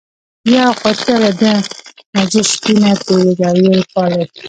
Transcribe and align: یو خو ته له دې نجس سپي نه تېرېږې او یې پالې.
یو 0.57 0.69
خو 0.79 0.91
ته 1.05 1.13
له 1.23 1.31
دې 1.39 1.53
نجس 2.15 2.47
سپي 2.55 2.73
نه 2.81 2.91
تېرېږې 3.05 3.45
او 3.49 3.55
یې 3.75 3.81
پالې. 3.93 4.23